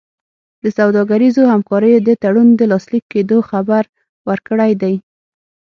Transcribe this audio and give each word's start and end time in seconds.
د 0.63 0.65
سوداګریزو 0.77 1.41
همکاریو 1.53 2.03
د 2.07 2.09
تړون 2.21 2.47
د 2.55 2.61
لاسلیک 2.71 3.03
کېدو 3.13 3.37
خبر 3.49 3.83
ورکړی 4.29 4.71
دی. 4.81 4.95